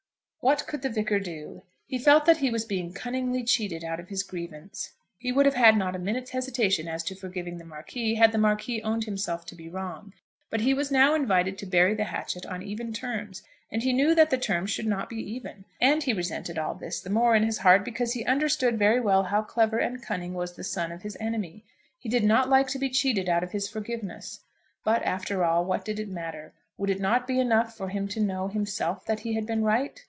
[0.43, 1.61] What could the Vicar do?
[1.85, 4.93] He felt that he was being cunningly cheated out of his grievance.
[5.19, 8.39] He would have had not a minute's hesitation as to forgiving the Marquis, had the
[8.39, 10.13] Marquis owned himself to be wrong.
[10.49, 14.15] But he was now invited to bury the hatchet on even terms, and he knew
[14.15, 15.63] that the terms should not be even.
[15.79, 19.25] And he resented all this the more in his heart because he understood very well
[19.25, 21.63] how clever and cunning was the son of his enemy.
[21.99, 24.39] He did not like to be cheated out of his forgiveness.
[24.83, 26.51] But after all, what did it matter?
[26.79, 29.99] Would it not be enough for him to know, himself, that he had been right?